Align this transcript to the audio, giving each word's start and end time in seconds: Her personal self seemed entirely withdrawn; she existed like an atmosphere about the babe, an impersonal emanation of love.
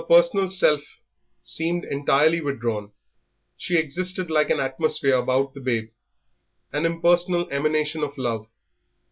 Her 0.01 0.07
personal 0.07 0.49
self 0.49 0.97
seemed 1.43 1.85
entirely 1.85 2.41
withdrawn; 2.41 2.91
she 3.55 3.77
existed 3.77 4.31
like 4.31 4.49
an 4.49 4.59
atmosphere 4.59 5.17
about 5.17 5.53
the 5.53 5.59
babe, 5.59 5.89
an 6.73 6.87
impersonal 6.87 7.47
emanation 7.51 8.01
of 8.01 8.17
love. 8.17 8.47